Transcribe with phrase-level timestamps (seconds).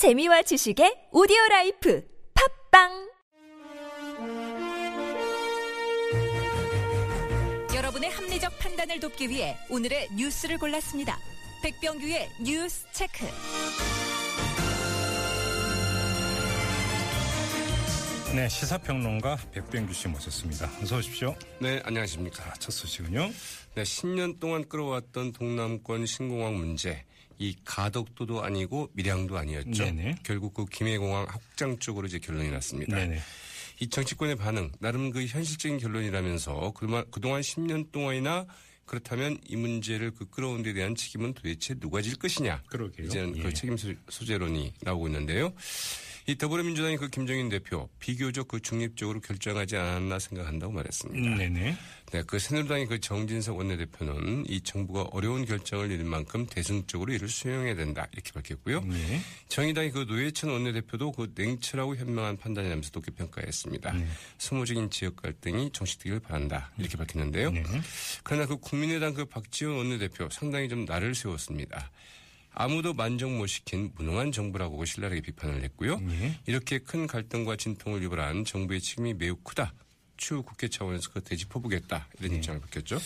[0.00, 2.02] 재미와 지식의 오디오 라이프
[2.70, 3.10] 팟빵
[7.74, 11.18] 여러분의 합리적 판단을 돕기 위해 오늘의 뉴스를 골랐습니다.
[11.62, 13.26] 백병규의 뉴스 체크.
[18.34, 20.70] 네, 시사평론가 백병규 씨 모셨습니다.
[20.80, 21.36] 어서 오십시오.
[21.60, 22.42] 네, 안녕하십니까.
[22.42, 23.30] 자, 첫 소식은요.
[23.74, 27.04] 네, 10년 동안 끌어왔던 동남권 신공항 문제.
[27.40, 29.84] 이 가덕도도 아니고 밀양도 아니었죠.
[29.84, 30.16] 네네.
[30.22, 32.94] 결국 그 김해공항 확장 쪽으로 이제 결론이 났습니다.
[32.96, 33.18] 네네.
[33.80, 38.46] 이 정치권의 반응, 나름 그 현실적인 결론이라면서 그동안, 그동안 10년 동안이나
[38.84, 42.62] 그렇다면 이 문제를 그 끌어온 데 대한 책임은 도대체 누가 질 것이냐.
[42.68, 43.06] 그러게요.
[43.06, 43.42] 이제는 예.
[43.42, 45.54] 그 책임 소- 소재론이 나오고 있는데요.
[46.30, 51.28] 이 더불어민주당의 그 김정인 대표 비교적 그 중립적으로 결정하지 않았나 생각한다고 말했습니다.
[51.28, 51.76] 음, 네네.
[52.12, 57.74] 네, 그 새누리당의 그 정진석 원내대표는 이 정부가 어려운 결정을 내린 만큼 대승적으로 이를 수용해야
[57.74, 58.82] 된다 이렇게 밝혔고요.
[58.82, 59.20] 네.
[59.48, 63.92] 정의당의 그 노회찬 원내대표도 그 냉철하고 현명한 판단이라면서 높게 평가했습니다.
[63.92, 64.06] 네.
[64.38, 67.50] 소모적인 지역 갈등이 정식되길 바란다 이렇게 밝혔는데요.
[67.50, 67.64] 네.
[68.22, 71.90] 그러나 그 국민의당 그 박지원 원내대표 상당히 좀 날을 세웠습니다.
[72.52, 76.00] 아무도 만족 못 시킨 무능한 정부라고 신랄하게 비판을 했고요.
[76.00, 76.38] 네.
[76.46, 79.72] 이렇게 큰 갈등과 진통을 유발한 정부의 책임이 매우 크다.
[80.20, 82.98] 추후 국회 차원에서 그 되짚어보겠다 이런 입장을 밝혔죠.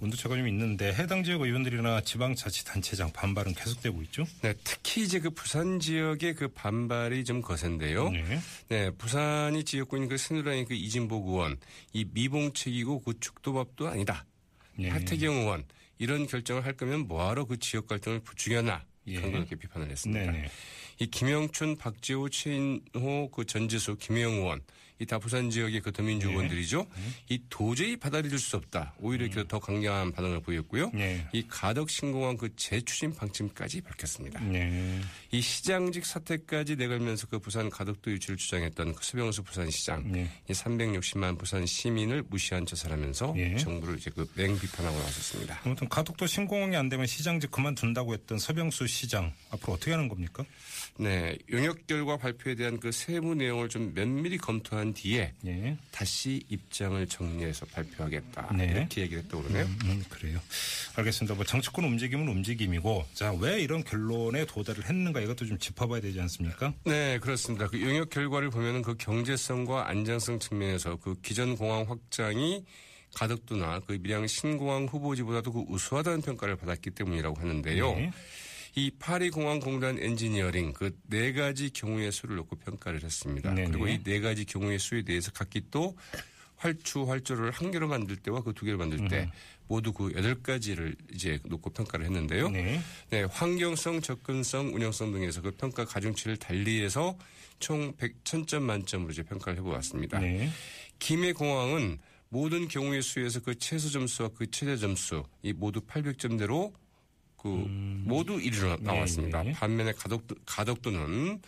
[0.00, 4.24] 온도차가 좀 있는데 해당 지역 의원들이나 지방자치단체장 반발은 계속되고 있죠.
[4.40, 8.08] 네, 특히 이제 그 부산 지역의 그 반발이 좀 거센데요.
[8.08, 8.40] 네.
[8.68, 11.58] 네, 부산이 지역구 있는 그 새누리당의 그 이진복 의원,
[11.92, 14.24] 이 미봉책이고 그 죽도밥도 아니다.
[14.78, 14.88] 네.
[14.88, 15.64] 하태경 의원
[15.98, 18.91] 이런 결정을 할 거면 뭐하러 그 지역 갈등을 부추겨나 예.
[19.06, 20.30] 강력하게 비판을 했습니다.
[20.32, 20.48] 네네.
[20.98, 24.60] 이 김영춘, 박지호, 최인호, 그 전지수, 김혜영 의원
[25.02, 26.32] 이 다 부산 지역의 그 더민주 네.
[26.32, 26.86] 의원들이죠.
[27.28, 28.94] 이 도저히 받아들일 수 없다.
[29.00, 30.86] 오히려 이렇게 더 강경한 반응을 보였고요.
[30.94, 30.98] 음.
[30.98, 31.26] 네.
[31.32, 34.40] 이 가덕 신공항 그 재추진 방침까지 밝혔습니다.
[34.44, 35.00] 네.
[35.32, 40.30] 이 시장직 사태까지 내걸면서 그 부산 가덕도 유치를 주장했던 그 서병수 부산시장 네.
[40.48, 43.56] 이 360만 부산 시민을 무시한 처사라면서 예.
[43.56, 45.60] 정부를 이제 그 맹비판하고 나섰습니다.
[45.64, 50.44] 아무튼 가덕도 신공항이 안 되면 시장직 그만둔다고 했던 서병수 시장 앞으로 어떻게 하는 겁니까?
[50.98, 55.76] 네, 용역 결과 발표에 대한 그 세부 내용을 좀 면밀히 검토한 뒤에 예.
[55.90, 58.64] 다시 입장을 정리해서 발표하겠다 네.
[58.72, 59.64] 이렇게 얘기를 했다고 그러네요.
[59.84, 60.40] 음, 그래요.
[60.96, 61.34] 알겠습니다.
[61.34, 66.74] 뭐 정치권 움직임은 움직임이고, 자, 왜 이런 결론에 도달을 했는가 이것도 좀 짚어봐야 되지 않습니까?
[66.84, 67.66] 네, 그렇습니다.
[67.68, 72.64] 그 용역 결과를 보면은 그 경제성과 안정성 측면에서 그 기존 공항 확장이
[73.14, 77.94] 가덕도나 그 밀양 신공항 후보지보다도 그 우수하다는 평가를 받았기 때문이라고 하는데요.
[77.94, 78.10] 네.
[78.74, 83.52] 이 파리공항공단 엔지니어링 그 네 가지 경우의 수를 놓고 평가를 했습니다.
[83.52, 83.70] 네네.
[83.70, 85.96] 그리고 이 네 가지 경우의 수에 대해서 각기 또
[86.56, 89.30] 활추 활조를 한 개로 만들 때와 그 두 개를 만들 때
[89.68, 92.48] 모두 그 여덟 가지를 이제 놓고 평가를 했는데요.
[92.50, 92.80] 네.
[93.10, 97.16] 네, 환경성, 접근성, 운영성 등에서 그 평가 가중치를 달리해서
[97.58, 100.18] 총 100, 1000점 만점으로 이제 평가를 해보았습니다.
[100.20, 100.50] 네.
[100.98, 106.72] 김해 공항은 모든 경우의 수에서 그 최소 점수와 그 최대 점수 이 모두 800점대로
[107.42, 109.40] 그 모두 1위로 나왔습니다.
[109.40, 109.46] 음.
[109.46, 109.58] 네, 네.
[109.58, 111.42] 반면에 가덕도, 가덕도는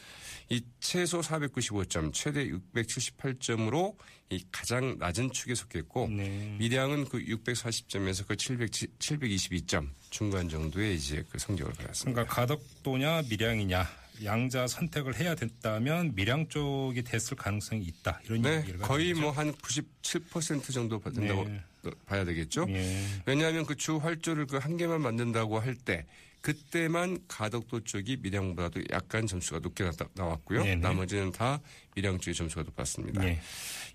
[0.51, 3.95] 이 최소 495점, 최대 678점으로
[4.31, 6.57] 이 가장 낮은 축에 속했고 네.
[6.59, 12.25] 밀양은 그 640점에서 그 700, 722점 중간 정도의 이제 그 성적을 받았습니다.
[12.25, 13.87] 그러니까 가덕도냐 밀양이냐
[14.25, 18.21] 양자 선택을 해야 됐다면 밀양 쪽이 됐을 가능성이 있다.
[18.25, 19.15] 이런 네, 얘기를 거의.
[19.15, 21.61] 뭐 한 97% 정도 받는다고 네.
[22.07, 22.67] 봐야 되겠죠.
[22.69, 23.05] 예.
[23.27, 26.07] 왜냐하면 그 주 활조를 그 한 개만 만든다고 할 때
[26.41, 30.63] 그때만 가덕도 쪽이 밀양보다도 약간 점수가 높게 나- 나왔고요.
[30.63, 30.77] 네네.
[30.83, 31.59] 나머지는 다
[31.97, 33.25] 밀양 쪽의 점수가 높았습니다.
[33.27, 33.41] 예.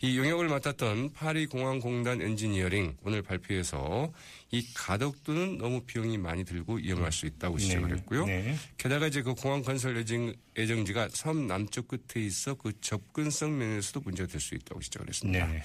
[0.02, 4.12] 이 용역을 맡았던 파리공항공단 엔지니어링 오늘 발표에서
[4.50, 7.96] 이 가덕도는 너무 비용이 많이 들고 위험할 수 있다고 지적을 네.
[7.98, 8.26] 했고요.
[8.26, 8.56] 네.
[8.78, 14.28] 게다가 이제 그 공항 건설 예정, 예정지가 섬 남쪽 끝에 있어 그 접근성 면에서도 문제가
[14.28, 15.46] 될 수 있다고 지적을 했습니다.
[15.48, 15.62] 네.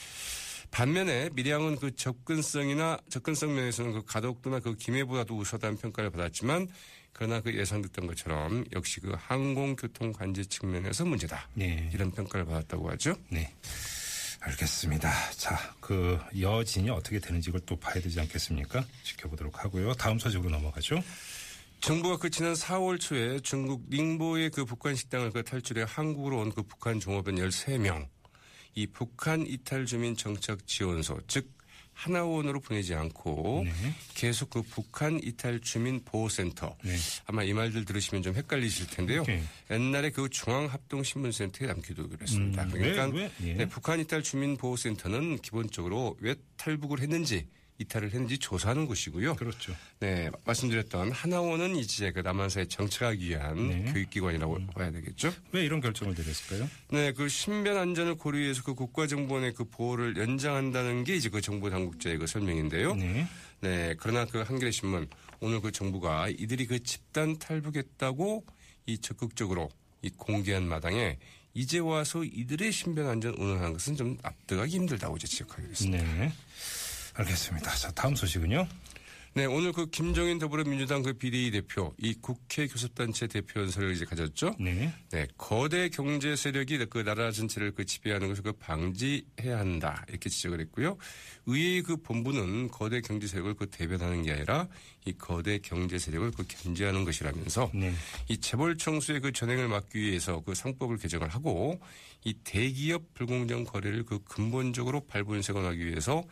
[0.75, 6.67] 반면에 밀양은 그 접근성이나 접근성 면에서는 그 가덕도나 그 김해보다도 우수하다는 평가를 받았지만
[7.13, 11.49] 그러나 그 예상됐던 것처럼 역시 그 항공교통 관제 측면에서 문제다.
[11.55, 11.89] 네.
[11.95, 13.15] 이런 평가를 받았다고 하죠.
[13.29, 13.55] 네.
[14.41, 15.13] 알겠습니다.
[15.37, 18.85] 자, 그 여진이 어떻게 되는지 이걸 또 봐야 되지 않겠습니까?
[19.05, 19.95] 지켜보도록 하고요.
[19.95, 21.01] 다음 소식으로 넘어가죠.
[21.83, 26.65] 정부가 그 지난 4월 초에 중국 닝보의 그 북한 식당을 그 탈출해 한국으로 온 그
[26.65, 28.09] 북한 종업원 13명,
[28.75, 31.55] 이 북한 이탈 주민 정착 지원소, 즉
[31.95, 33.73] 하나원으로 보내지 않고 네.
[34.15, 36.97] 계속 그 북한 이탈 주민 보호센터 네.
[37.27, 39.23] 아마 이 말들 들으시면 좀 헷갈리실 텐데요.
[39.25, 39.43] 네.
[39.71, 42.65] 옛날에 그 중앙 합동 신문센터에 남겨두기로 했습니다.
[42.65, 43.49] 음, 그러니까 왜, 왜?
[43.49, 43.55] 예.
[43.55, 47.47] 네, 북한 이탈 주민 보호센터는 기본적으로 왜 탈북을 했는지
[47.79, 49.35] 이탈을 했는지 조사하는 곳이고요.
[49.35, 49.75] 그렇죠.
[49.99, 53.93] 네, 말씀드렸던 하나원은 이제 그 남한사에 정착하기 위한 네.
[53.93, 55.35] 교육기관이라고 봐야 되겠죠.
[55.53, 56.71] 왜 이런 결정을 내렸을까요?
[56.91, 62.19] 네, 그 신변 안전을 고려해서 그 국가정보원의 그 보호를 연장한다는 게 이제 그 정보 당국자의
[62.19, 62.95] 그 설명인데요.
[62.95, 63.27] 네.
[63.61, 65.09] 네, 그러나 그 한겨레 신문
[65.41, 68.45] 오늘 그 정부가 이들이 그 집단 탈북했다고
[68.87, 69.69] 이 적극적으로
[70.03, 71.19] 이 공개한 마당에
[71.55, 76.05] 이제 와서 이들의 신변 안전 운운하는 것은 좀 납득하기 힘들다고 이제 지적하겠습니다.
[76.05, 76.33] 네.
[77.15, 77.75] 알겠습니다.
[77.75, 78.67] 자, 다음 소식은요.
[79.37, 84.55] 네, 오늘 그 김종인 더불어민주당 그 비대위 대표, 이 국회 교섭단체 대표 연설을 이제 가졌죠.
[84.61, 84.93] 네.
[85.11, 90.61] 네, 거대 경제 세력이 그 나라 전체를 그 지배하는 것을 그 방지해야 한다 이렇게 지적을
[90.61, 90.97] 했고요.
[91.47, 94.69] 의회의 그 본부는 거대 경제 세력을 그 대변하는 게 아니라
[95.05, 97.93] 이 거대 경제 세력을 그 견제하는 것이라면서 네.
[98.29, 101.81] 이 재벌 청수의 그 전행을 막기 위해서 그 상법을 개정을 하고
[102.23, 106.23] 이 대기업 불공정 거래를 그 근본적으로 발본색원하기 위해서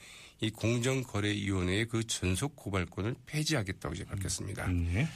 [0.42, 4.66] 이 공정거래위원회의 그 전속 고발권을 폐지하겠다고 이제 밝혔습니다.
[4.66, 5.08] 네.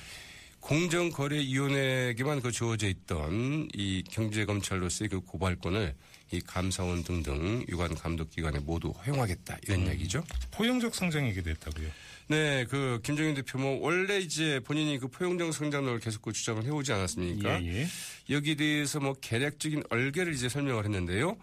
[0.60, 5.94] 공정거래위원회에게만 그 주어져 있던 이 경제검찰로서의 그 고발권을
[6.32, 10.24] 이 감사원 등등 유관 감독기관에 모두 허용하겠다 이런 얘기죠.
[10.52, 11.88] 포용적 성장이기도 했다고요.
[12.28, 16.92] 네, 그 김정인 대표 뭐 원래 이제 본인이 그 포용적 성장론을 계속 그 주장을 해오지
[16.92, 17.62] 않았습니까?
[17.62, 17.86] 예, 예.
[18.30, 21.36] 여기에 대해서 뭐 계략적인 얼개를 이제 설명을 했는데요.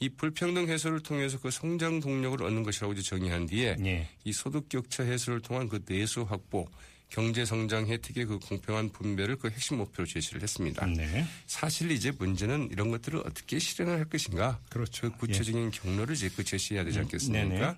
[0.00, 4.08] 이 불평등 해소를 통해서 그 성장 동력을 얻는 것이라고 이제 정의한 뒤에 예.
[4.24, 6.66] 이 소득 격차 해소를 통한 그 내수 확보,
[7.10, 10.86] 경제 성장 혜택의 그 공평한 분배를 그 핵심 목표로 제시를 했습니다.
[10.86, 11.26] 네.
[11.46, 14.58] 사실 이제 문제는 이런 것들을 어떻게 실현을 할 것인가.
[14.70, 15.10] 그렇죠.
[15.12, 17.48] 그 구체적인 경로를 이제 그 제시해야 되지 않겠습니까?
[17.48, 17.74] 네네.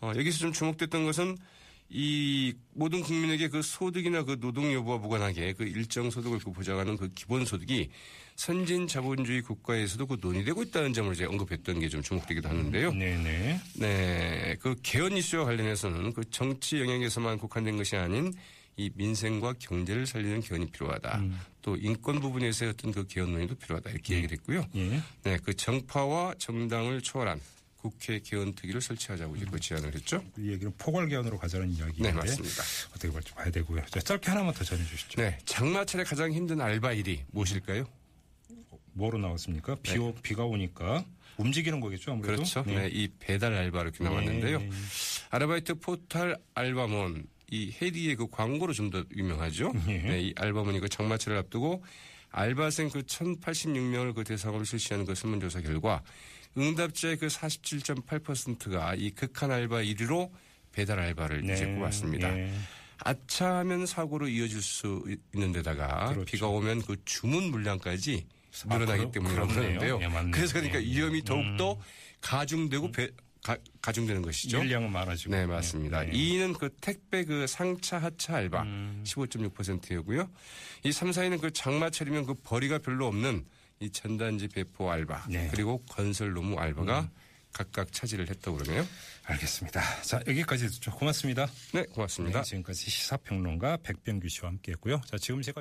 [0.00, 1.36] 어, 여기서 좀 주목됐던 것은
[1.94, 7.10] 이 모든 국민에게 그 소득이나 그 노동 여부와 무관하게 그 일정 소득을 그 보장하는 그
[7.14, 7.90] 기본 소득이
[8.34, 12.94] 선진 자본주의 국가에서도 그 논의되고 있다는 점을 이제 언급했던 게 좀 주목되기도 하는데요.
[12.94, 13.60] 네, 네.
[13.74, 18.32] 네, 그 개헌 이슈와 관련해서는 그 정치 영역에서만 국한된 것이 아닌
[18.78, 21.18] 이 민생과 경제를 살리는 개헌이 필요하다.
[21.18, 21.38] 음.
[21.60, 24.66] 또 인권 부분에서의 어떤 그 개헌 논의도 필요하다 이렇게 얘기를 했고요.
[24.76, 25.02] 예.
[25.24, 27.38] 네, 그 정파와 정당을 초월한
[27.82, 30.24] 국회 개헌 특위를 설치하자고 이제 그 제안을 했죠.
[30.38, 32.62] 이 얘기는 포괄 개헌으로 가자는 이야기인데 네, 맞습니다.
[32.90, 33.84] 어떻게 볼지 봐야 되고요.
[33.86, 35.20] 자, 짧게 하나만 더 전해 주시죠.
[35.20, 37.86] 네, 장마철에 가장 힘든 알바일이 무엇일까요?
[38.92, 39.74] 뭐로 나왔습니까?
[39.82, 41.04] 비, 오, 비가 오니까
[41.38, 42.36] 움직이는 거겠죠, 아무래도.
[42.36, 42.62] 그렇죠.
[42.66, 44.58] 네, 이 배달 알바 이렇게 나왔는데요.
[44.60, 44.70] 네.
[45.30, 49.72] 아르바이트 포털 알바몬 이 헤디의 그 광고로 좀 더 유명하죠.
[49.88, 49.98] 예.
[49.98, 51.82] 네, 이 알바몬이 그 장마철을 앞두고
[52.32, 56.02] 알바생 그 1,086명을 그 대상으로 실시하는 그 설문조사 결과
[56.56, 60.30] 응답자의 그 47.8%가 이 극한 알바 1위로
[60.72, 62.30] 배달 알바를 이제 꼽았습니다.
[62.30, 62.52] 네.
[63.04, 66.24] 아차하면 사고로 이어질 수 있는 데다가 그렇죠.
[66.24, 68.26] 비가 오면 그 주문 물량까지
[68.68, 69.80] 아, 늘어나기 그러- 때문이라고 그렇네요.
[69.96, 70.00] 하는데요.
[70.26, 70.30] 예.
[70.30, 70.86] 그래서 그러니까 예.
[70.86, 71.78] 위험이 더욱더
[72.20, 73.10] 가중되고 배-
[73.42, 74.58] 가, 가중되는 것이죠.
[74.58, 75.34] 물량은 많아지고.
[75.34, 76.04] 네, 맞습니다.
[76.04, 76.12] 네.
[76.12, 79.02] 2위는 그 택배 그 상차 하차 알바 음.
[79.04, 80.30] 15.6%였고요.
[80.84, 83.44] 이 3, 4위는 그 장마철이면 그 벌이가 별로 없는
[83.80, 85.48] 이 전단지 배포 알바 네.
[85.50, 87.10] 그리고 건설 노무 알바가
[87.52, 88.86] 각각 차지를 했다고 그러네요.
[89.24, 90.02] 알겠습니다.
[90.02, 90.90] 자, 여기까지 듣죠.
[90.92, 91.48] 고맙습니다.
[91.72, 92.40] 네, 고맙습니다.
[92.42, 95.00] 네, 지금까지 시사평론가 백병규 씨와 함께 했고요.
[95.04, 95.52] 자, 지금 여섯